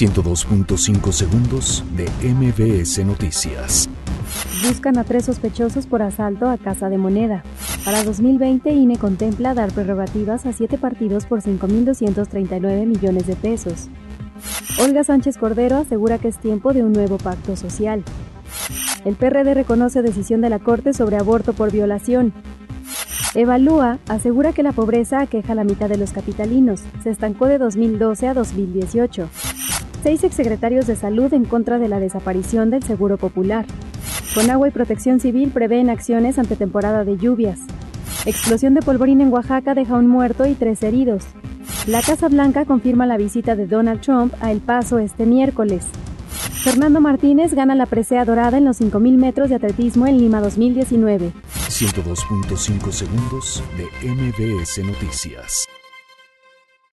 [0.00, 3.86] 102.5 segundos de MBS Noticias.
[4.66, 7.42] Buscan a tres sospechosos por asalto a Casa de Moneda.
[7.84, 13.88] Para 2020, INE contempla dar prerrogativas a siete partidos por 5.239 millones de pesos.
[14.82, 18.02] Olga Sánchez Cordero asegura que es tiempo de un nuevo pacto social.
[19.04, 22.32] El PRD reconoce decisión de la Corte sobre aborto por violación.
[23.34, 26.80] Evalúa asegura que la pobreza aqueja a la mitad de los capitalinos.
[27.02, 29.28] Se estancó de 2012 a 2018.
[30.02, 33.66] Seis exsecretarios de salud en contra de la desaparición del Seguro Popular.
[34.34, 37.60] Con agua y protección civil prevén acciones ante temporada de lluvias.
[38.24, 41.24] Explosión de polvorín en Oaxaca deja un muerto y tres heridos.
[41.86, 45.86] La Casa Blanca confirma la visita de Donald Trump a El Paso este miércoles.
[46.62, 51.32] Fernando Martínez gana la presea dorada en los 5.000 metros de atletismo en Lima 2019.
[51.68, 55.66] 102.5 segundos de MBS Noticias.